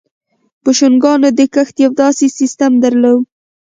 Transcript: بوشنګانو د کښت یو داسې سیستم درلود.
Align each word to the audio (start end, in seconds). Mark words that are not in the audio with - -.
بوشنګانو 0.63 1.29
د 1.37 1.39
کښت 1.53 1.75
یو 1.83 1.91
داسې 2.01 2.25
سیستم 2.39 2.71
درلود. 2.83 3.21